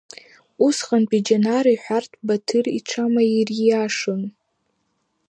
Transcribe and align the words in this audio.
Усҟатәи 0.65 1.23
Џьанар 1.25 1.65
иҳәартә 1.73 2.15
Баҭыр 2.27 2.65
иҽамаириашон. 2.77 4.21